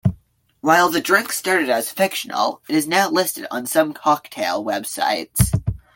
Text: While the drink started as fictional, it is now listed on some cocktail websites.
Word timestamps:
While 0.61 0.89
the 0.89 0.99
drink 0.99 1.31
started 1.31 1.69
as 1.69 1.91
fictional, 1.91 2.63
it 2.67 2.73
is 2.73 2.87
now 2.87 3.07
listed 3.11 3.45
on 3.51 3.67
some 3.67 3.93
cocktail 3.93 4.65
websites. 4.65 5.51